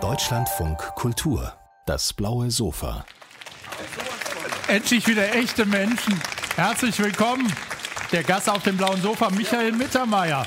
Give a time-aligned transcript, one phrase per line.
[0.00, 1.52] Deutschlandfunk Kultur.
[1.86, 3.04] Das blaue Sofa.
[4.66, 6.20] Endlich wieder echte Menschen.
[6.56, 7.52] Herzlich willkommen.
[8.10, 10.44] Der Gast auf dem blauen Sofa, Michael Mittermeier.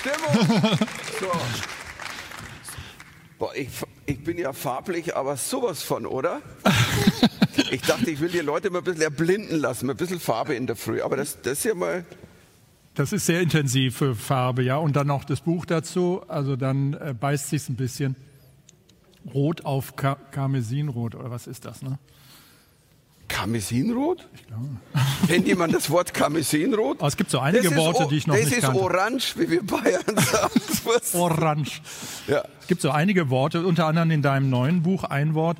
[0.00, 0.78] Stimmung.
[1.20, 1.30] So.
[3.38, 3.68] Boah, ich,
[4.06, 6.42] ich bin ja farblich, aber sowas von, oder?
[7.70, 10.66] Ich dachte, ich will die Leute mal ein bisschen erblinden lassen, ein bisschen Farbe in
[10.66, 11.00] der Früh.
[11.00, 12.04] Aber das, das ist ja mal.
[12.96, 14.76] Das ist sehr intensive Farbe, ja.
[14.78, 16.22] Und dann noch das Buch dazu.
[16.28, 18.16] Also dann äh, beißt sich ein bisschen.
[19.34, 21.98] Rot auf Ka Karmesinrot, oder was ist das, ne?
[23.28, 24.26] Karmesinrot?
[24.34, 24.68] Ich glaube.
[25.26, 26.98] Kennt jemand das Wort Karmesinrot?
[27.00, 28.80] Oh, es gibt so einige Worte, die ich noch das nicht ist kannte.
[28.80, 30.60] orange, wie wir Bayern sagen.
[31.14, 31.82] Orange.
[32.28, 32.44] Ja.
[32.60, 35.58] Es gibt so einige Worte, unter anderem in deinem neuen Buch ein Wort,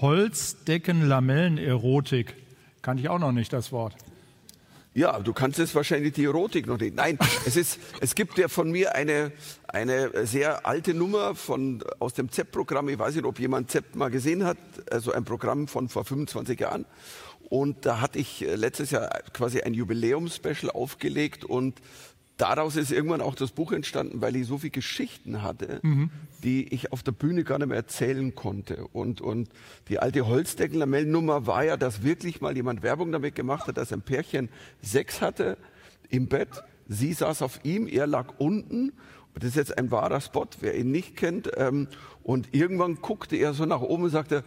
[0.00, 2.34] Holzdecken-Lamellen-Erotik.
[2.82, 3.96] Kannte ich auch noch nicht, das Wort.
[4.98, 6.96] Ja, du kannst es wahrscheinlich die Erotik noch nicht.
[6.96, 9.30] Nein, es, ist, es gibt ja von mir eine,
[9.68, 12.88] eine sehr alte Nummer von, aus dem ZEP-Programm.
[12.88, 14.58] Ich weiß nicht, ob jemand ZEP mal gesehen hat.
[14.90, 16.84] Also ein Programm von vor 25 Jahren.
[17.48, 21.80] Und da hatte ich äh, letztes Jahr quasi ein Jubiläumspecial aufgelegt und
[22.38, 26.10] daraus ist irgendwann auch das Buch entstanden, weil ich so viele Geschichten hatte, mhm.
[26.42, 28.86] die ich auf der Bühne gar nicht mehr erzählen konnte.
[28.92, 29.50] Und, und
[29.88, 34.02] die alte Holzdeckenlamellennummer war ja, dass wirklich mal jemand Werbung damit gemacht hat, dass ein
[34.02, 34.48] Pärchen
[34.80, 35.58] Sex hatte
[36.08, 36.62] im Bett.
[36.88, 38.92] Sie saß auf ihm, er lag unten.
[39.34, 41.50] Das ist jetzt ein wahrer Spot, wer ihn nicht kennt.
[41.56, 41.88] Ähm,
[42.22, 44.42] und irgendwann guckte er so nach oben und sagte,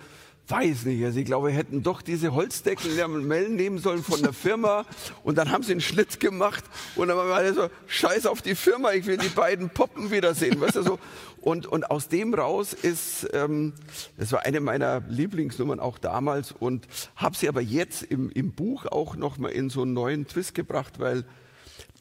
[0.51, 1.03] weiß nicht.
[1.03, 4.85] Also ich glaube, wir hätten doch diese Holzdeckel-Lamellen nehmen sollen von der Firma.
[5.23, 6.63] Und dann haben sie einen Schnitt gemacht.
[6.95, 10.59] Und dann wir alle so, scheiß auf die Firma, ich will die beiden Poppen wiedersehen.
[10.59, 10.99] Weißt du, so.
[11.41, 13.73] Und, und aus dem raus ist, ähm,
[14.17, 18.85] das war eine meiner Lieblingsnummern auch damals und habe sie aber jetzt im, im Buch
[18.85, 21.25] auch nochmal in so einen neuen Twist gebracht, weil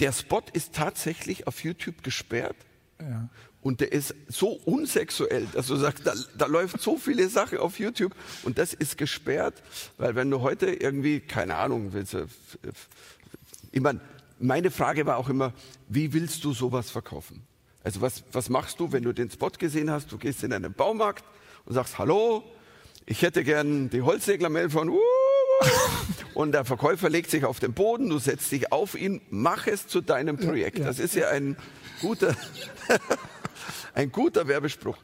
[0.00, 2.56] der Spot ist tatsächlich auf YouTube gesperrt.
[3.00, 3.28] Ja.
[3.62, 7.78] Und der ist so unsexuell, dass du sagst, da, da läuft so viele Sachen auf
[7.78, 9.62] YouTube und das ist gesperrt,
[9.98, 12.16] weil wenn du heute irgendwie, keine Ahnung, willst
[13.72, 14.00] ich meine,
[14.38, 15.52] meine Frage war auch immer,
[15.88, 17.42] wie willst du sowas verkaufen?
[17.84, 20.72] Also was, was machst du, wenn du den Spot gesehen hast, du gehst in einen
[20.72, 21.24] Baumarkt
[21.66, 22.42] und sagst, hallo,
[23.06, 24.98] ich hätte gern die Holzseglermail von, uh,
[26.34, 29.86] und der Verkäufer legt sich auf den Boden, du setzt dich auf ihn, mach es
[29.86, 30.78] zu deinem Projekt.
[30.78, 31.56] Das ist ja ein
[32.00, 32.34] guter,
[33.94, 34.96] ein guter Werbespruch.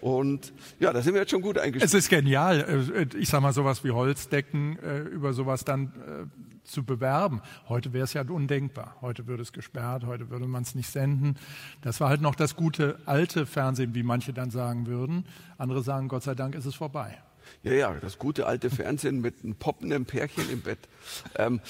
[0.00, 1.84] Und ja, da sind wir jetzt schon gut eingestiegen.
[1.84, 6.66] Es ist genial, äh, ich sag mal sowas wie Holzdecken äh, über sowas dann äh,
[6.70, 7.42] zu bewerben.
[7.68, 8.96] Heute wäre es ja undenkbar.
[9.00, 11.36] Heute würde es gesperrt, heute würde man es nicht senden.
[11.82, 15.26] Das war halt noch das gute alte Fernsehen, wie manche dann sagen würden.
[15.58, 17.18] Andere sagen, Gott sei Dank ist es vorbei.
[17.62, 20.88] Ja, ja, das gute alte Fernsehen mit einem poppenden Pärchen im Bett.
[21.36, 21.60] Ähm,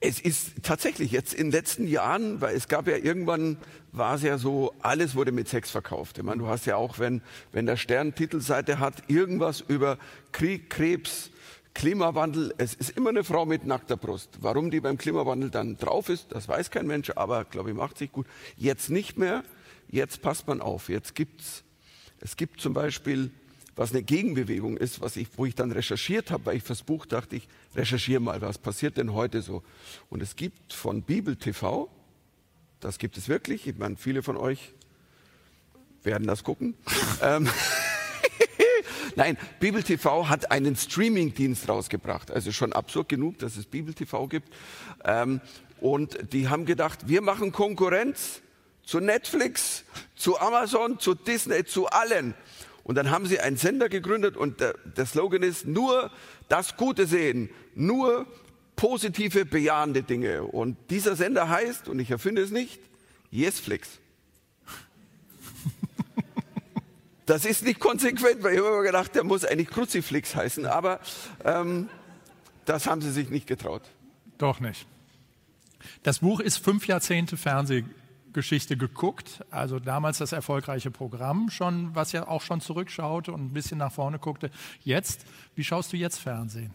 [0.00, 3.56] es ist tatsächlich jetzt in den letzten Jahren, weil es gab ja irgendwann,
[3.90, 6.18] war es ja so, alles wurde mit Sex verkauft.
[6.18, 7.20] Ich meine, du hast ja auch, wenn,
[7.50, 9.98] wenn der Stern Titelseite hat, irgendwas über
[10.30, 11.30] Krieg, Krebs,
[11.74, 12.54] Klimawandel.
[12.58, 14.38] Es ist immer eine Frau mit nackter Brust.
[14.40, 17.98] Warum die beim Klimawandel dann drauf ist, das weiß kein Mensch, aber glaube ich, macht
[17.98, 18.26] sich gut.
[18.56, 19.42] Jetzt nicht mehr.
[19.88, 20.88] Jetzt passt man auf.
[20.88, 21.64] Jetzt gibt's,
[22.20, 23.30] es gibt zum Beispiel
[23.78, 27.06] was eine Gegenbewegung ist, was ich, wo ich dann recherchiert habe, weil ich fürs Buch
[27.06, 27.46] dachte, ich
[27.76, 29.62] recherchiere mal, was passiert denn heute so.
[30.10, 31.88] Und es gibt von Bibel TV,
[32.80, 34.72] das gibt es wirklich, ich meine, viele von euch
[36.02, 36.74] werden das gucken.
[37.22, 37.48] ähm,
[39.14, 42.32] Nein, Bibel TV hat einen Streaming-Dienst rausgebracht.
[42.32, 44.52] Also schon absurd genug, dass es Bibel TV gibt.
[45.04, 45.40] Ähm,
[45.80, 48.40] und die haben gedacht, wir machen Konkurrenz
[48.82, 49.84] zu Netflix,
[50.16, 52.34] zu Amazon, zu Disney, zu allen.
[52.88, 56.10] Und dann haben sie einen Sender gegründet und der, der Slogan ist nur
[56.48, 58.26] das Gute sehen, nur
[58.76, 60.44] positive, bejahende Dinge.
[60.44, 62.80] Und dieser Sender heißt, und ich erfinde es nicht,
[63.30, 63.90] Yesflix.
[67.26, 70.98] Das ist nicht konsequent, weil ich habe immer gedacht, der muss eigentlich Kruziflix heißen, aber
[71.44, 71.90] ähm,
[72.64, 73.82] das haben sie sich nicht getraut.
[74.38, 74.86] Doch nicht.
[76.04, 77.84] Das Buch ist fünf Jahrzehnte Fernseh
[78.32, 79.44] Geschichte geguckt.
[79.50, 83.92] Also damals das erfolgreiche Programm schon, was ja auch schon zurückschaute und ein bisschen nach
[83.92, 84.50] vorne guckte.
[84.82, 86.74] Jetzt, wie schaust du jetzt Fernsehen?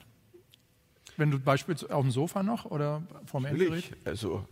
[1.17, 3.85] Wenn du beispielsweise auf dem Sofa noch oder vom Endgerät?
[4.05, 4.45] Also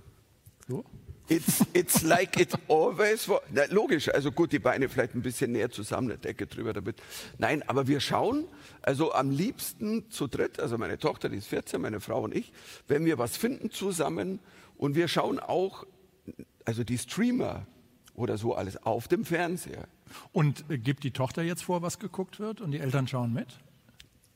[0.67, 0.85] so?
[1.27, 3.39] It's, it's like it always was.
[3.51, 7.01] Na, logisch, also gut, die Beine vielleicht ein bisschen näher zusammen, eine Decke drüber damit.
[7.37, 8.45] Nein, aber wir schauen,
[8.81, 12.51] also am liebsten zu dritt, also meine Tochter, die ist 14, meine Frau und ich,
[12.89, 14.39] wenn wir was finden zusammen
[14.75, 15.85] und wir schauen auch
[16.65, 17.65] also die Streamer
[18.13, 19.87] oder so alles auf dem Fernseher.
[20.31, 23.47] Und äh, gibt die Tochter jetzt vor, was geguckt wird und die Eltern schauen mit?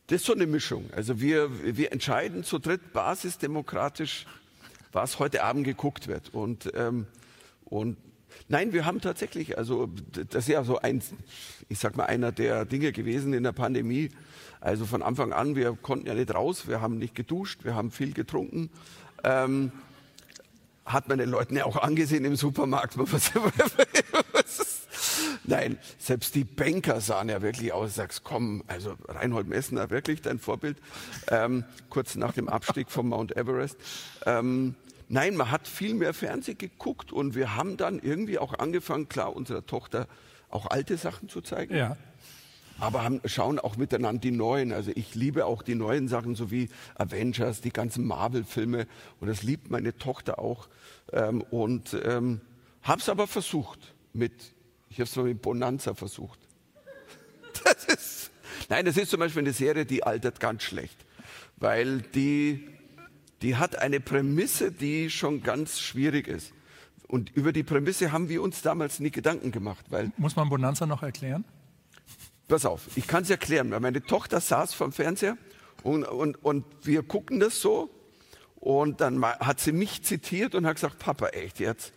[0.08, 0.86] Das ist so eine Mischung.
[0.96, 4.26] Also wir, wir entscheiden zu dritt basisdemokratisch,
[4.92, 6.34] was heute Abend geguckt wird.
[6.34, 7.08] Und, ähm,
[7.66, 7.98] Und
[8.48, 11.02] nein, wir haben tatsächlich, also das ist ja so ein,
[11.68, 14.12] ich sag mal, einer der Dinge gewesen in der Pandemie.
[14.62, 17.92] Also von Anfang an, wir konnten ja nicht raus, wir haben nicht geduscht, wir haben
[17.92, 18.70] viel getrunken.
[19.24, 19.72] Ähm,
[20.86, 22.96] hat man den Leuten ja auch angesehen im Supermarkt.
[25.44, 27.96] Nein, selbst die Banker sahen ja wirklich aus.
[27.96, 30.78] Sagst, komm, also Reinhold Messner, wirklich dein Vorbild,
[31.30, 33.78] ähm, kurz nach dem Abstieg vom Mount Everest.
[34.26, 34.76] Ähm,
[35.08, 39.36] nein, man hat viel mehr Fernsehen geguckt und wir haben dann irgendwie auch angefangen, klar,
[39.36, 40.08] unserer Tochter
[40.50, 41.76] auch alte Sachen zu zeigen.
[41.76, 41.98] Ja.
[42.80, 44.74] Aber haben, schauen auch miteinander die neuen.
[44.74, 48.88] Also ich liebe auch die neuen Sachen, so wie Avengers, die ganzen Marvel-Filme.
[49.20, 50.68] Und das liebt meine Tochter auch.
[51.14, 52.42] Ähm, und ähm,
[52.82, 54.34] habe es aber versucht mit,
[54.90, 56.40] ich habe es mal mit Bonanza versucht.
[57.64, 58.32] Das ist,
[58.68, 60.98] nein, das ist zum Beispiel eine Serie, die altert ganz schlecht,
[61.56, 62.68] weil die,
[63.42, 66.52] die hat eine Prämisse, die schon ganz schwierig ist.
[67.08, 70.86] Und über die Prämisse haben wir uns damals nie Gedanken gemacht, weil Muss man Bonanza
[70.86, 71.46] noch erklären?
[72.48, 73.70] Pass auf, ich kann es erklären.
[73.70, 75.38] Meine Tochter saß vom Fernseher
[75.84, 77.90] und, und, und wir gucken das so.
[78.56, 81.94] Und dann hat sie mich zitiert und hat gesagt, Papa, echt jetzt?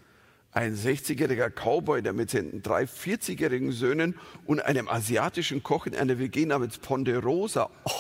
[0.53, 6.19] Ein 60-jähriger Cowboy, der mit seinen drei 40-jährigen Söhnen und einem asiatischen Koch in einer
[6.19, 7.71] WG namens Ponderosa.
[7.85, 7.91] Oh.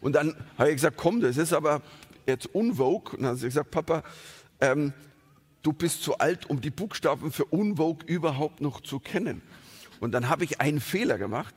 [0.00, 1.82] Und dann habe ich gesagt, komm, das ist aber
[2.26, 3.16] jetzt unvogue.
[3.16, 4.02] Und dann hat sie gesagt, Papa,
[4.60, 4.92] ähm,
[5.62, 9.42] du bist zu alt, um die Buchstaben für unvogue überhaupt noch zu kennen.
[10.00, 11.54] Und dann habe ich einen Fehler gemacht.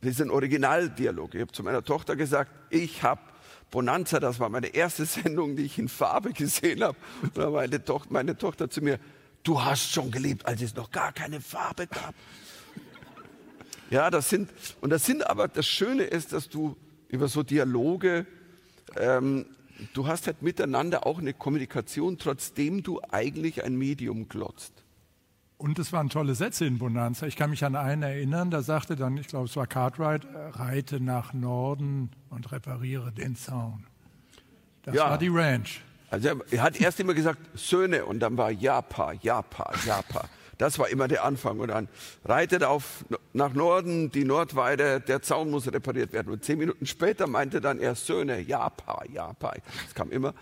[0.00, 1.34] Das ist ein Originaldialog.
[1.34, 3.20] Ich habe zu meiner Tochter gesagt, ich habe
[3.70, 6.96] Bonanza, das war meine erste Sendung, die ich in Farbe gesehen habe.
[7.22, 8.98] Und dann meinte Tochter, meine Tochter zu mir,
[9.42, 12.14] du hast schon gelebt, als es noch gar keine Farbe gab.
[13.90, 14.50] Ja, das sind,
[14.82, 16.76] und das sind aber, das Schöne ist, dass du
[17.08, 18.26] über so Dialoge,
[18.96, 19.46] ähm,
[19.94, 24.84] du hast halt miteinander auch eine Kommunikation, trotzdem du eigentlich ein Medium glotzt.
[25.58, 27.26] Und es waren tolle Sätze in Bonanza.
[27.26, 31.00] Ich kann mich an einen erinnern, da sagte dann, ich glaube, es war Cartwright, reite
[31.00, 33.84] nach Norden und repariere den Zaun.
[34.84, 35.10] Das Ja.
[35.10, 35.80] war die Ranch.
[36.10, 40.28] Also er, er hat erst immer gesagt Söhne und dann war Japa, Japa, Japa.
[40.58, 41.60] Das war immer der Anfang.
[41.60, 41.88] Und dann
[42.24, 46.32] reitet auf nach Norden die Nordweide, der Zaun muss repariert werden.
[46.32, 49.54] Und zehn Minuten später meinte dann er Söhne, Japa, Japa.
[49.84, 50.34] Das kam immer.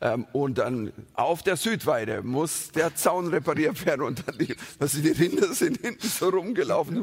[0.00, 4.02] Ähm, und dann auf der Südweide muss der Zaun repariert werden.
[4.02, 6.96] Und dann die, also die Rinder sind hinten so rumgelaufen.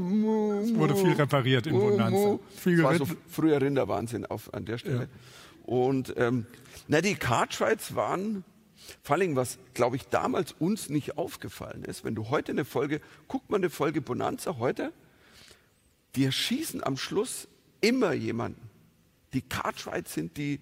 [0.63, 2.39] Es wurde viel repariert in Bonanza.
[2.55, 5.09] Viel war so früher Rinderwahnsinn auf, an der Stelle.
[5.65, 6.45] Und ähm,
[6.87, 8.43] na, die Cartwrights waren,
[9.03, 13.01] vor allem was, glaube ich, damals uns nicht aufgefallen ist, wenn du heute eine Folge,
[13.27, 14.91] guck mal eine Folge Bonanza heute,
[16.15, 17.47] die erschießen am Schluss
[17.81, 18.69] immer jemanden.
[19.33, 20.59] Die Cartwrights sind die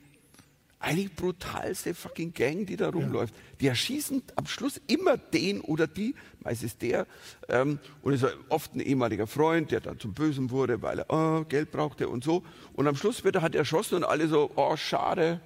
[0.80, 3.34] eigentlich brutalste fucking Gang, die da rumläuft.
[3.60, 7.08] Die erschießen am Schluss immer den oder die, meistens der,
[7.50, 11.06] ähm, und es ist oft ein ehemaliger Freund, der dann zum Bösen wurde, weil er
[11.10, 12.44] oh, Geld brauchte und so.
[12.74, 15.42] Und am Schluss wird er halt erschossen und alle so, oh schade,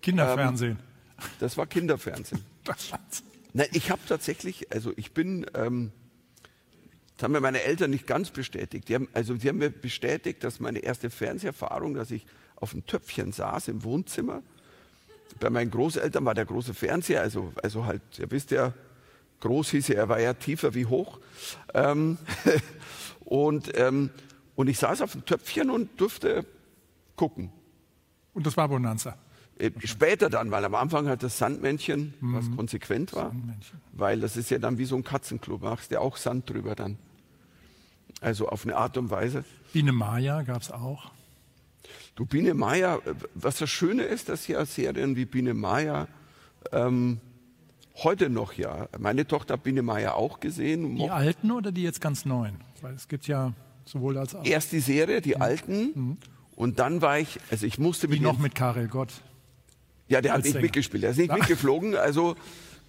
[0.00, 0.78] Kinderfernsehen.
[1.38, 2.44] Das war Kinderfernsehen.
[3.52, 5.92] Nein, ich habe tatsächlich, also ich bin, ähm,
[7.16, 8.88] das haben mir meine Eltern nicht ganz bestätigt.
[8.88, 12.26] Die haben, also die haben mir bestätigt, dass meine erste Fernseherfahrung, dass ich
[12.56, 14.42] auf einem Töpfchen saß im Wohnzimmer.
[15.40, 18.74] Bei meinen Großeltern war der große Fernseher, also, also halt, ihr wisst ja,
[19.40, 21.18] groß hieß er, er war ja tiefer wie hoch.
[21.74, 22.18] Ähm,
[23.24, 24.10] und, ähm,
[24.54, 26.46] und ich saß auf dem Töpfchen und durfte
[27.16, 27.52] gucken.
[28.34, 29.16] Und das war Bonanza.
[29.58, 33.34] Äh, Später dann, weil am Anfang halt das Sandmännchen, was konsequent war,
[33.92, 36.98] weil das ist ja dann wie so ein Katzenklo, machst ja auch Sand drüber dann.
[38.20, 39.44] Also auf eine Art und Weise.
[39.72, 41.10] Biene Maya gab es auch.
[42.14, 46.08] Du Biene Maya, äh, was das Schöne ist, dass ja Serien wie Biene Maya
[46.72, 47.20] ähm,
[48.02, 50.96] heute noch ja, meine Tochter hat Biene Maya auch gesehen.
[50.96, 52.56] Die alten oder die jetzt ganz neuen?
[52.80, 53.52] Weil es gibt ja
[53.84, 54.44] sowohl als auch.
[54.44, 56.18] Erst die Serie, die alten,
[56.56, 59.12] und dann war ich, also ich musste Die mit noch den- mit Karel Gott.
[60.08, 61.02] Ja, der hat nicht mitgespielt.
[61.04, 61.96] Er ist nicht mitgeflogen.
[61.96, 62.36] Also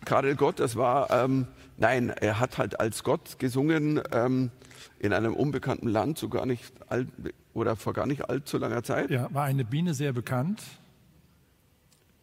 [0.05, 1.47] Karel Gott, das war, ähm,
[1.77, 4.51] nein, er hat halt als Gott gesungen ähm,
[4.99, 7.07] in einem unbekannten Land, so gar nicht alt,
[7.53, 9.09] oder vor gar nicht allzu langer Zeit.
[9.09, 10.61] Ja, war eine Biene sehr bekannt.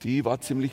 [0.02, 0.72] Die war ziemlich.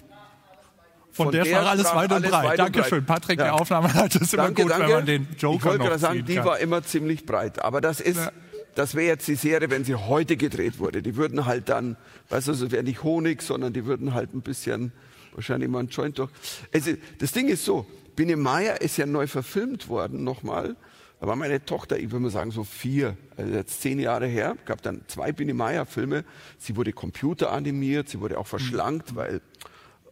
[1.14, 2.60] Von, Von der, der sprach alles weit und breit.
[2.60, 3.06] Dankeschön.
[3.06, 3.46] Patrick, Ja.
[3.46, 4.88] der Aufnahme hat es immer Danke, gut, danke.
[4.88, 7.62] wenn man den ich Joker wollte noch gerade sagen, die war immer ziemlich breit.
[7.64, 8.32] Aber das ist, Ja.
[8.76, 11.02] Das wäre jetzt die Serie, wenn sie heute gedreht wurde.
[11.02, 11.98] Die würden halt dann,
[12.30, 14.92] weißt du, es wäre nicht Honig, sondern die würden halt ein bisschen,
[15.34, 16.30] wahrscheinlich mal ein Joint durch.
[16.72, 17.86] Ist, das Ding ist so,
[18.16, 20.76] Biene Maya ist ja neu verfilmt worden, nochmal.
[21.20, 24.58] Da war meine Tochter, ich würde mal sagen, so vier, also jetzt zehn Jahre her,
[24.66, 26.26] gab dann zwei Biene Maya-Filme.
[26.58, 29.42] Sie wurde computeranimiert, sie wurde auch verschlankt, weil,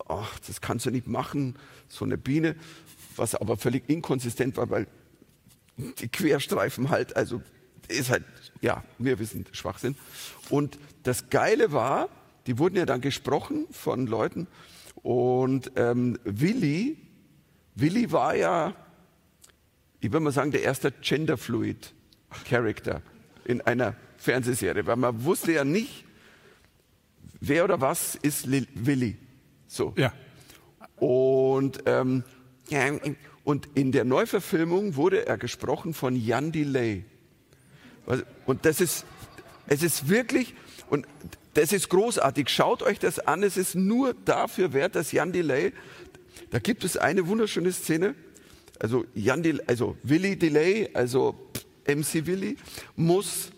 [0.08, 1.56] ach, das kannst du nicht machen,
[1.88, 2.56] so eine Biene.
[3.20, 4.88] was aber völlig inkonsistent war, weil
[5.78, 7.42] die Querstreifen halt, also
[7.88, 8.24] ist halt,
[8.62, 9.96] ja, wir wissen, Schwachsinn.
[10.50, 12.10] Und das Geile war,
[12.48, 14.48] die wurden ja dann gesprochen von Leuten
[15.02, 16.98] und ähm, Willi,
[17.76, 18.76] Willi war ja,
[20.00, 21.94] ich würde mal sagen, der erste Genderfluid
[22.46, 23.02] Character
[23.46, 26.06] in einer Fernsehserie, weil man wusste ja nicht,
[27.40, 29.18] wer oder was ist Willi.
[29.68, 29.94] So.
[29.96, 30.14] Ja.
[30.98, 32.24] Und, ähm,
[33.44, 37.06] und in der Neuverfilmung wurde er gesprochen von Jan Delay.
[38.46, 39.06] Und das ist,
[39.68, 40.56] es ist wirklich,
[40.90, 41.06] und
[41.54, 42.50] das ist großartig.
[42.50, 43.44] Schaut euch das an.
[43.44, 45.74] Es ist nur dafür wert, dass Jan Delay,
[46.52, 48.16] da gibt es eine wunderschöne Szene.
[48.80, 51.36] Also Jan Delay, also Willy Delay, also
[51.86, 52.58] MC Willy,
[52.96, 53.52] muss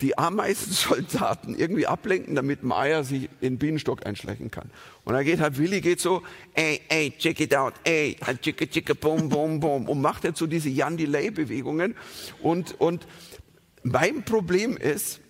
[0.00, 4.70] die Ameisensoldaten irgendwie ablenken, damit Maya sich in Bienenstock einschleichen kann.
[5.04, 6.22] Und dann geht halt Willi geht so,
[6.54, 10.46] ey, ey, check it out, ey, chicka, chicka, boom, boom, boom, und macht jetzt so
[10.46, 11.94] diese Jan Delay Bewegungen.
[12.40, 13.06] Und, und
[13.82, 15.20] mein Problem ist,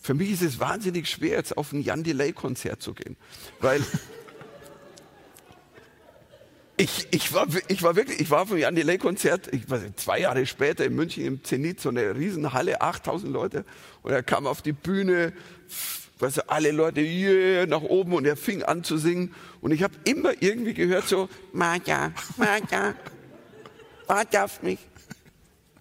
[0.00, 3.16] für mich ist es wahnsinnig schwer, jetzt auf ein Jan Delay Konzert zu gehen,
[3.60, 3.80] weil
[6.76, 10.20] ich, ich, war, ich war wirklich, ich war vom Jan Delay Konzert, ich war zwei
[10.20, 13.64] Jahre später in München im Zenit, so eine Riesenhalle, 8000 Leute,
[14.02, 15.32] und er kam auf die Bühne,
[16.20, 19.82] weißt du, alle Leute yeah, nach oben und er fing an zu singen und ich
[19.82, 22.94] habe immer irgendwie gehört so, Marja, Marja,
[24.06, 24.78] warte auf mich.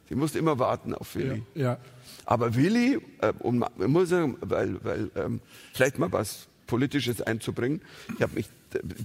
[0.10, 1.44] Sie musste immer warten auf Willi.
[1.54, 1.78] Ja, ja.
[2.26, 5.42] Aber Willi, äh, um, ich muss sagen, weil, weil ähm,
[5.74, 7.82] vielleicht mal was Politisches einzubringen,
[8.16, 8.50] ich habe mich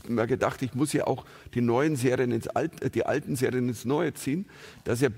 [0.09, 3.85] immer gedacht, ich muss ja auch die neuen Serien ins Alte, die alten Serien ins
[3.85, 4.47] Neue ziehen.
[4.85, 5.09] Dass ja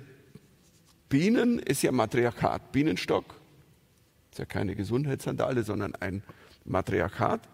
[1.09, 3.37] Bienen ist ja Matriarchat, Bienenstock
[4.31, 6.23] ist ja keine Gesundheitssandale, sondern ein
[6.65, 7.49] Matriarchat.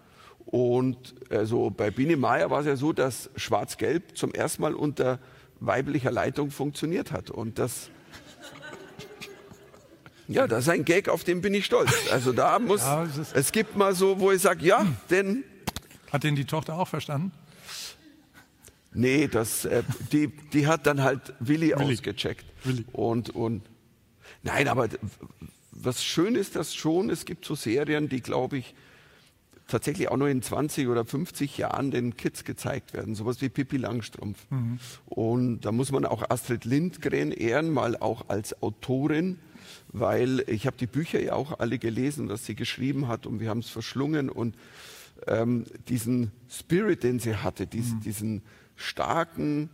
[0.46, 5.20] Und also bei Biene Meier war es ja so, dass Schwarz-Gelb zum ersten Mal unter
[5.60, 7.30] weiblicher Leitung funktioniert hat.
[7.30, 7.90] Und das
[10.30, 11.90] ja, das ist ein Gag, auf den bin ich stolz.
[12.10, 15.44] Also da muss, ja, es gibt mal so, wo ich sage, ja, denn
[16.12, 17.32] hat den die Tochter auch verstanden?
[18.92, 19.82] Nee, das, äh,
[20.12, 21.92] die, die hat dann halt Willi, Willi.
[21.94, 22.44] ausgecheckt.
[22.64, 22.84] Willi.
[22.92, 23.62] Und, und,
[24.42, 24.88] nein, aber
[25.70, 28.74] was schön ist das schon, es gibt so Serien, die, glaube ich,
[29.68, 33.14] tatsächlich auch nur in 20 oder 50 Jahren den Kids gezeigt werden.
[33.14, 34.46] Sowas wie Pippi Langstrumpf.
[34.50, 34.80] Mhm.
[35.06, 39.38] Und da muss man auch Astrid Lindgren ehren, mal auch als Autorin,
[39.92, 43.48] weil ich habe die Bücher ja auch alle gelesen, was sie geschrieben hat und wir
[43.48, 44.56] haben es verschlungen und
[45.26, 48.02] ähm, diesen Spirit, den sie hatte, diesen, mhm.
[48.02, 48.42] diesen
[48.76, 49.70] starken,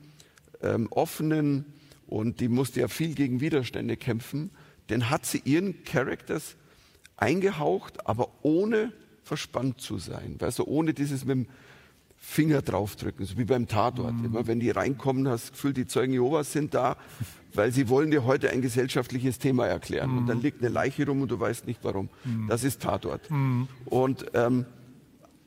[0.62, 1.64] ähm, offenen
[2.06, 4.50] und die musste ja viel gegen Widerstände kämpfen,
[4.90, 6.56] den hat sie ihren Charakters
[7.16, 8.92] eingehaucht, aber ohne
[9.24, 10.36] verspannt zu sein.
[10.38, 11.46] Weißt du, ohne dieses mit dem
[12.16, 14.14] Finger draufdrücken, so wie beim Tatort.
[14.14, 14.24] Mhm.
[14.24, 16.96] Immer wenn die reinkommen, hast du das Gefühl, die Zeugen Jehovas sind da,
[17.56, 20.10] weil sie wollen dir heute ein gesellschaftliches Thema erklären.
[20.10, 20.18] Mhm.
[20.18, 20.42] Und dann mhm.
[20.44, 22.08] liegt eine Leiche rum und du weißt nicht warum.
[22.25, 22.48] Mhm.
[22.48, 23.30] Das ist Tatort.
[23.30, 23.68] Mhm.
[23.86, 24.66] Und ähm,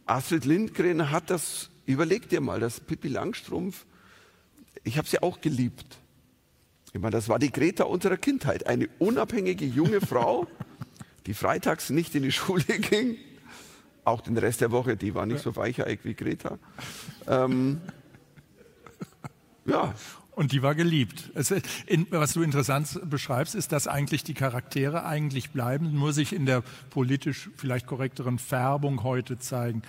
[0.05, 3.85] Astrid Lindgren hat das, überleg dir mal, das Pippi Langstrumpf,
[4.83, 5.97] ich habe sie auch geliebt.
[6.93, 10.47] Ich meine, das war die Greta unserer Kindheit, eine unabhängige junge Frau,
[11.25, 13.17] die freitags nicht in die Schule ging,
[14.03, 16.57] auch den Rest der Woche, die war nicht so weicheig wie Greta.
[17.27, 17.81] Ähm,
[19.65, 19.93] ja.
[20.39, 21.31] Und die war geliebt.
[21.33, 21.53] Es,
[21.85, 26.45] in, was du interessant beschreibst, ist, dass eigentlich die Charaktere eigentlich bleiben, nur sich in
[26.45, 29.81] der politisch vielleicht korrekteren Färbung heute zeigen.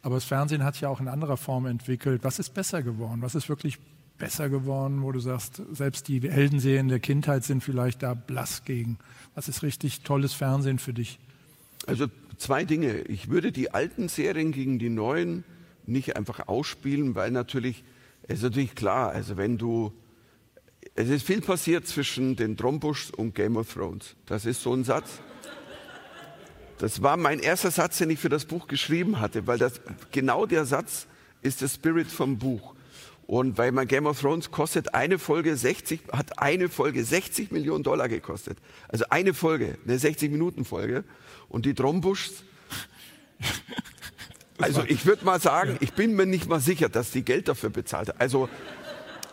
[0.00, 2.24] Aber das Fernsehen hat sich ja auch in anderer Form entwickelt.
[2.24, 3.20] Was ist besser geworden?
[3.20, 3.76] Was ist wirklich
[4.16, 8.96] besser geworden, wo du sagst, selbst die Heldenserien der Kindheit sind vielleicht da blass gegen?
[9.34, 11.18] Was ist richtig tolles Fernsehen für dich?
[11.86, 12.06] Also
[12.38, 13.02] zwei Dinge.
[13.02, 15.44] Ich würde die alten Serien gegen die neuen
[15.84, 17.84] nicht einfach ausspielen, weil natürlich
[18.28, 19.92] es ist natürlich klar, also wenn du,
[20.94, 24.14] es ist viel passiert zwischen den Trombuschs und Game of Thrones.
[24.26, 25.20] Das ist so ein Satz.
[26.76, 29.80] Das war mein erster Satz, den ich für das Buch geschrieben hatte, weil das,
[30.12, 31.06] genau der Satz
[31.40, 32.74] ist der Spirit vom Buch.
[33.26, 37.82] Und weil mein Game of Thrones kostet eine Folge 60, hat eine Folge 60 Millionen
[37.82, 38.58] Dollar gekostet.
[38.88, 41.04] Also eine Folge, eine 60 Minuten Folge.
[41.48, 42.44] Und die Trombuschs
[44.60, 47.70] also ich würde mal sagen, ich bin mir nicht mal sicher, dass die Geld dafür
[47.70, 48.20] bezahlt hat.
[48.20, 48.48] Also,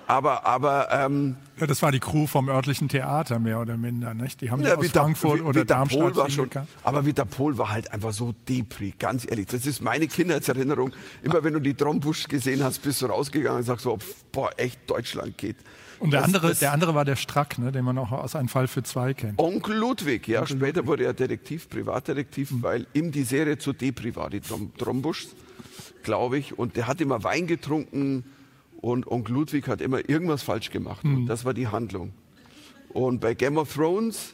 [0.07, 4.41] aber, aber ähm, ja, das war die Crew vom örtlichen Theater mehr oder minder, nicht?
[4.41, 6.15] Die haben ja, aus Frankfurt wie, oder wie Darmstadt.
[6.15, 6.49] War schon,
[6.83, 9.47] aber Vita Pol war halt einfach so depri, ganz ehrlich.
[9.47, 10.91] Das ist meine Kindheitserinnerung.
[11.23, 13.97] Immer wenn du die Trombusch gesehen hast, bist du rausgegangen und sagst so,
[14.31, 15.57] boah, echt Deutschland geht.
[15.99, 18.35] Und der, das, andere, das, der andere war der Strack, ne, den man auch aus
[18.35, 19.39] einem Fall für zwei kennt.
[19.39, 20.41] Onkel Ludwig, ja.
[20.41, 20.87] Onkel später Ludwig.
[20.87, 22.63] wurde er Detektiv, Privatdetektiv, mhm.
[22.63, 25.29] weil ihm die Serie zu Depri war, die Trom Trombuschs,
[26.03, 26.59] glaube ich.
[26.59, 28.25] Und der hat immer Wein getrunken
[28.81, 31.03] und Onkel Ludwig hat immer irgendwas falsch gemacht.
[31.03, 31.15] Hm.
[31.15, 32.13] Und das war die Handlung.
[32.89, 34.33] Und bei Game of Thrones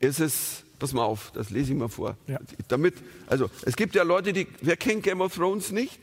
[0.00, 2.16] ist es, pass mal auf, das lese ich mal vor.
[2.26, 2.38] Ja.
[2.68, 2.94] Damit,
[3.26, 5.98] also es gibt ja Leute, die, wer kennt Game of Thrones nicht?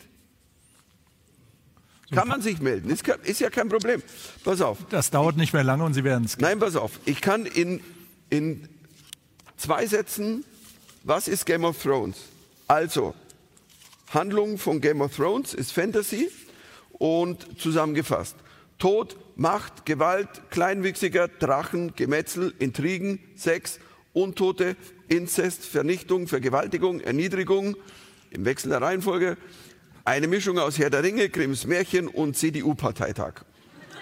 [2.11, 4.03] Kann man sich melden, ist, ist ja kein Problem.
[4.43, 6.37] Pass auf, Das dauert nicht mehr lange und Sie werden es.
[6.37, 6.99] nein, pass auf.
[7.05, 7.81] Ich kann in,
[8.29, 8.67] in
[9.57, 10.43] zwei Sätzen,
[11.03, 12.17] was ist Game of Thrones?
[12.67, 13.15] Also,
[14.13, 16.29] Handlung von Game of Thrones ist Fantasy
[17.03, 18.37] und zusammengefasst.
[18.79, 23.81] Tod, Macht, Gewalt, Kleinwüchsiger, Drachen, Gemetzel, Intrigen, Sex,
[24.13, 24.77] Untote,
[25.09, 27.75] Inzest, Vernichtung, Vergewaltigung, Erniedrigung,
[28.31, 29.35] im Wechsel der Reihenfolge,
[30.05, 33.41] eine Mischung aus Herr der Ringe, Grimms Märchen und CDU-Parteitag.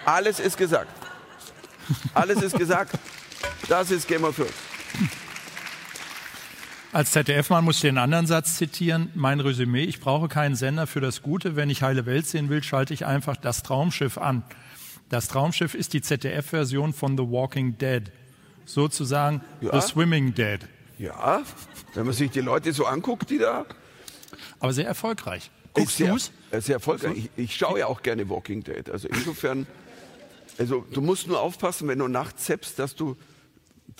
[0.04, 0.94] Alles ist gesagt.
[2.14, 2.92] Alles ist gesagt.
[3.68, 4.71] Das ist Game of Thrones.
[6.92, 9.10] Als ZDF-Mann muss ich den anderen Satz zitieren.
[9.14, 11.56] Mein Resümee, ich brauche keinen Sender für das Gute.
[11.56, 14.42] Wenn ich heile Welt sehen will, schalte ich einfach das Traumschiff an.
[15.08, 18.10] Das Traumschiff ist die ZDF-Version von The Walking Dead.
[18.66, 19.80] Sozusagen Ja.
[19.80, 20.60] The Swimming Dead.
[20.98, 21.42] Ja,
[21.94, 23.64] wenn man sich die Leute so anguckt, die da.
[24.60, 25.50] Aber sehr erfolgreich.
[25.72, 26.30] Guckst sehr, du's?
[26.50, 27.16] äh, sehr erfolgreich.
[27.16, 28.88] Ich, ich schaue ja auch gerne Walking Dead.
[28.90, 29.66] Also insofern,
[30.58, 33.16] also du musst nur aufpassen, wenn du nachts zappst, dass du.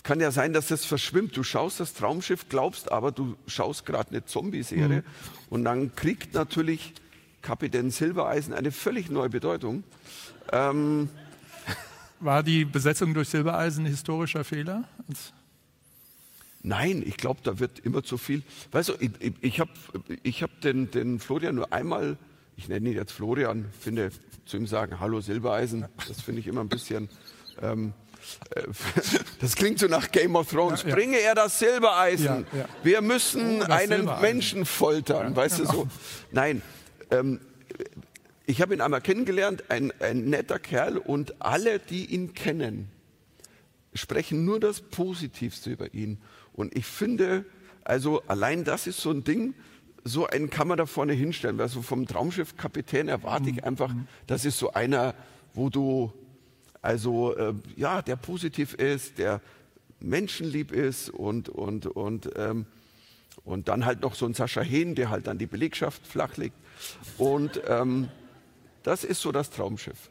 [0.03, 1.37] Kann ja sein, dass das verschwimmt.
[1.37, 5.01] Du schaust das Traumschiff, glaubst aber, du schaust gerade eine Zombie-Serie.
[5.01, 5.05] Mhm.
[5.51, 6.95] Und dann kriegt natürlich
[7.43, 9.85] Kapitän Silbereisen eine völlig neue Bedeutung.
[12.21, 14.85] War die Besetzung durch Silbereisen ein historischer Fehler?
[16.63, 18.43] Nein, ich glaube, da wird immer zu viel.
[18.71, 19.73] Weißt du, ich, ich, habe
[20.23, 22.17] ich hab den, den Florian nur einmal,
[22.57, 24.13] ich nenne ihn jetzt Florian, finde
[24.45, 27.09] zu ihm sagen, hallo Silbereisen, das finde ich immer ein bisschen,
[27.61, 28.12] ähm, äh,
[29.41, 30.83] das klingt so nach Game of Thrones.
[30.83, 30.95] Ja.
[30.95, 32.47] Bringe er das Silbereisen.
[32.83, 34.09] Wir müssen das einen.
[34.21, 35.89] Menschen foltern, weißt du so.
[36.31, 36.63] Nein,
[37.11, 37.41] ähm,
[38.47, 42.91] ich habe ihn einmal kennengelernt, ein, ein netter Kerl und alle, die ihn kennen,
[43.95, 46.19] sprechen nur das Positivste über ihn.
[46.53, 47.45] Und ich finde,
[47.85, 49.55] also allein das ist so ein Ding,
[50.05, 51.59] so einen kann man da vorne hinstellen.
[51.59, 53.95] Weil so vom Traumschiffkapitän erwarte ich einfach,
[54.27, 55.15] das ist so einer,
[55.55, 56.13] wo du,
[56.83, 59.41] also äh, ja, der positiv ist, der
[60.01, 62.67] menschenlieb ist und, und, und, ähm,
[63.45, 66.57] und dann halt noch so ein Sascha Hehn, der halt dann die Belegschaft flachlegt.
[67.19, 68.09] Und ähm,
[68.83, 70.11] das ist so das Traumschiff.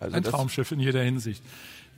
[0.00, 1.42] Also Ein das, Traumschiff in jeder Hinsicht.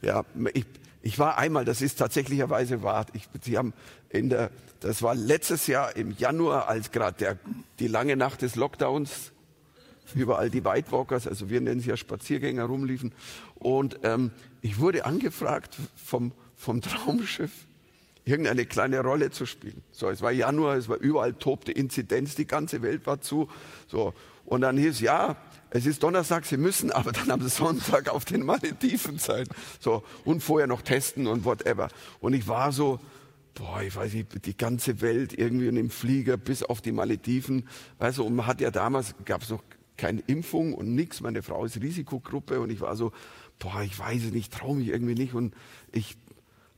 [0.03, 0.67] ja, ich,
[1.03, 3.07] ich war einmal, das ist tatsächlicherweise wahr.
[3.15, 3.73] Ich, Sie haben
[4.11, 7.39] in der, das war letztes Jahr im Januar, als gerade
[7.79, 9.33] die lange Nacht des Lockdowns
[10.15, 13.13] überall die Whitewalkers, also wir nennen sie ja Spaziergänger, rumliefen.
[13.55, 14.31] Und ähm,
[14.63, 17.51] ich wurde angefragt vom, vom Traumschiff,
[18.25, 19.83] irgendeine kleine Rolle zu spielen.
[19.93, 23.49] So, es war Januar, es war überall tobte Inzidenz, die ganze Welt war zu.
[23.89, 25.37] So, und dann hieß ja,
[25.71, 29.47] es ist Donnerstag, Sie müssen aber dann am Sonntag auf den Malediven sein.
[29.79, 31.89] So, und vorher noch testen und whatever.
[32.21, 32.99] Und ich war so,
[33.55, 37.69] boah, ich weiß nicht, die ganze Welt irgendwie in dem Flieger bis auf die Malediven.
[37.99, 39.63] Weißt du, und man hat ja damals, gab es noch
[40.01, 41.21] keine Impfung und nichts.
[41.21, 43.13] Meine Frau ist Risikogruppe und ich war so,
[43.59, 45.55] boah, ich weiß es nicht, traue mich irgendwie nicht und
[45.93, 46.17] ich,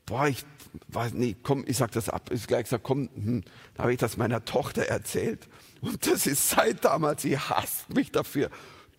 [0.04, 0.44] boah, ich
[0.88, 2.30] weiß nee, komm, ich sag das ab.
[2.32, 3.44] Ich gleich gesagt, komm, hm.
[3.74, 5.48] da habe ich das meiner Tochter erzählt
[5.80, 8.50] und das ist seit damals, sie hasst mich dafür.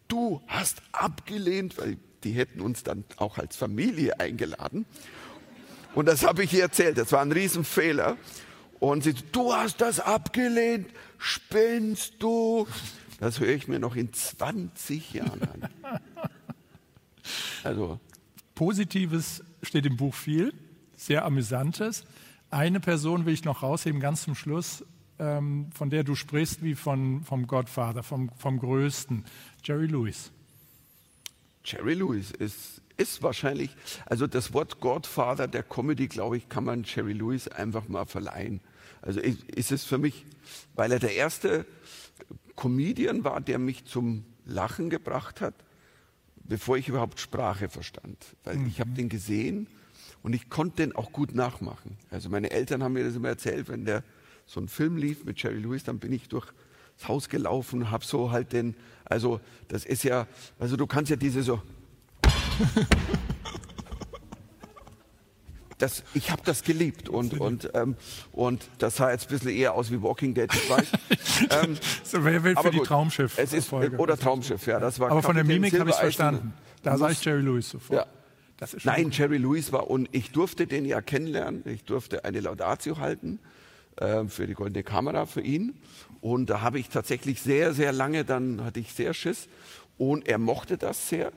[0.07, 4.85] Du hast abgelehnt, weil die hätten uns dann auch als Familie eingeladen.
[5.95, 6.97] Und das habe ich ihr erzählt.
[6.97, 8.17] Das war ein Riesenfehler.
[8.79, 10.89] Und sie, du hast das abgelehnt.
[11.17, 12.67] Spinnst du?
[13.23, 15.69] Das höre ich mir noch in 20 Jahren an.
[17.63, 18.01] Also,
[18.53, 20.53] Positives steht im Buch viel,
[20.97, 22.03] sehr amüsantes.
[22.49, 24.83] Eine Person will ich noch rausheben, ganz zum Schluss,
[25.19, 29.23] ähm, von der du sprichst wie von, vom Godfather, vom, vom Größten,
[29.63, 30.31] Jerry Lewis.
[31.63, 33.73] Jerry Lewis ist, ist wahrscheinlich,
[34.05, 38.59] also das Wort Godfather der Comedy, glaube ich, kann man Jerry Lewis einfach mal verleihen.
[39.01, 40.25] Also ist, ist es für mich,
[40.75, 41.65] weil er der erste
[42.55, 45.53] Comedian war, der mich zum Lachen gebracht hat,
[46.43, 48.17] bevor ich überhaupt Sprache verstand.
[48.43, 49.67] Weil ich habe den gesehen
[50.21, 51.97] und ich konnte den auch gut nachmachen.
[52.11, 54.03] Also meine Eltern haben mir das immer erzählt, wenn der
[54.45, 56.47] so ein Film lief mit Jerry Lewis, dann bin ich durch
[56.97, 60.27] das Haus gelaufen, habe so halt den, also das ist ja,
[60.59, 61.61] also du kannst ja diese so,
[65.77, 67.95] das, ich habe das geliebt und, und, ähm,
[68.31, 70.87] und das sah jetzt ein bisschen eher aus wie Walking Dead, ich weiß.
[71.63, 73.97] ähm, So, wer will für die gut, Traumschiff es ist, Folge?
[73.97, 76.53] Oder Traumschiff, ja, das war Aber von der Kapitän Mimik habe ich verstanden.
[76.83, 77.99] Da sah ich Jerry Lewis sofort.
[77.99, 78.05] Ja.
[78.57, 79.17] Das ist Nein, gut.
[79.17, 81.63] Jerry Lewis war, und ich durfte den ja kennenlernen.
[81.65, 83.39] Ich durfte eine Laudatio halten
[83.97, 85.75] äh, für die Goldene Kamera für ihn.
[86.21, 89.47] Und da habe ich tatsächlich sehr, sehr lange, dann hatte ich sehr Schiss.
[89.97, 91.31] Und er mochte das sehr,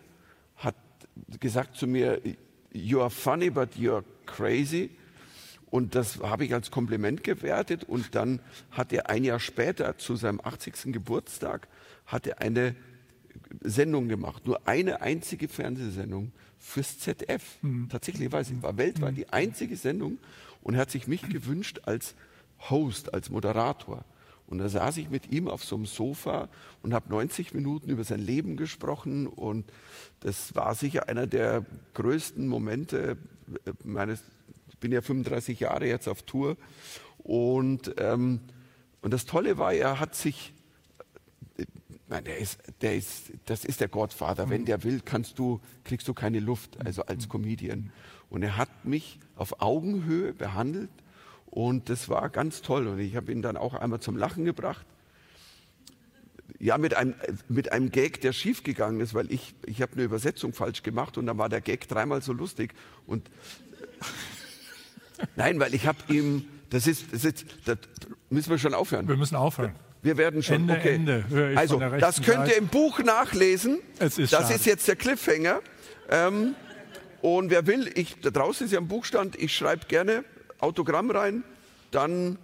[0.57, 0.77] hat
[1.40, 2.20] gesagt zu mir,
[2.77, 4.91] you are funny, but you are crazy.
[5.71, 7.85] Und das habe ich als Kompliment gewertet.
[7.85, 10.93] Und dann hat er ein Jahr später zu seinem 80.
[10.93, 11.69] Geburtstag
[12.07, 12.77] hat er eine
[13.61, 14.47] Sendung gemacht.
[14.47, 17.43] Nur eine einzige Fernsehsendung fürs ZDF.
[17.62, 17.89] Mhm.
[17.89, 19.17] Tatsächlich weiß ich, war weltweit mhm.
[19.17, 20.19] die einzige Sendung.
[20.62, 22.15] Und er hat sich mich gewünscht als
[22.71, 24.05] Host, als Moderator.
[24.47, 26.49] Und da saß ich mit ihm auf so einem Sofa
[26.83, 29.27] und habe 90 Minuten über sein Leben gesprochen.
[29.27, 29.65] Und
[30.21, 33.17] das war sicher einer der größten Momente
[33.83, 34.23] meines,
[34.69, 36.57] ich bin ja 35 Jahre jetzt auf Tour.
[37.19, 38.41] Und, ähm,
[39.03, 40.55] und das Tolle war, er hat sich,
[42.09, 44.49] nein, der ist, der ist, das ist der Gottvater.
[44.49, 47.91] Wenn der will, kannst du, kriegst du keine Luft, also als Comedian.
[48.31, 50.91] Und er hat mich auf Augenhöhe behandelt
[51.57, 52.87] und das war ganz toll.
[52.87, 54.85] Und ich habe ihn dann auch einmal zum Lachen gebracht.
[56.59, 57.14] Ja, mit einem,
[57.49, 61.25] mit einem Gag, der schiefgegangen ist, weil ich, ich habe eine Übersetzung falsch gemacht und
[61.25, 62.75] dann war der Gag dreimal so lustig.
[63.07, 63.31] Und
[65.37, 67.79] nein, weil ich habe ihm, das ist, das ist, das
[68.29, 69.09] müssen wir schon aufhören.
[69.09, 69.75] Wir müssen aufhören.
[70.03, 70.69] Wir werden schon.
[70.69, 70.95] Ende, okay.
[70.95, 72.51] Ende, also, das könnt Seite.
[72.51, 73.79] ihr im Buch nachlesen.
[73.99, 74.55] Es ist das schade.
[74.57, 75.62] ist jetzt der Cliffhanger.
[76.11, 76.55] Ähm,
[77.23, 80.23] und wer will, ich, da draußen ist ja ein Buchstand, ich schreibe gerne
[80.61, 81.45] Autogramm rein,
[81.90, 82.38] dann,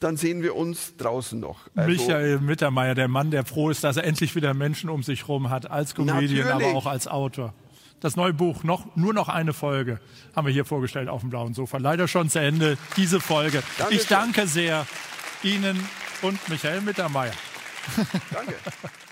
[0.00, 1.60] dann sehen wir uns draußen noch.
[1.74, 5.22] Also, Michael Mittermeier, der Mann, der froh ist, dass er endlich wieder Menschen um sich
[5.22, 6.46] herum hat, als Comedian, Natürlich.
[6.46, 7.54] aber auch als Autor.
[8.00, 9.98] Das neue Buch, noch, nur noch eine Folge,
[10.36, 11.78] haben wir hier vorgestellt auf dem blauen Sofa.
[11.78, 13.62] Leider schon zu Ende, diese Folge.
[13.78, 14.86] Danke ich danke sehr
[15.42, 15.78] Ihnen
[16.22, 17.32] und Michael Mittermeier.
[18.30, 18.54] Danke.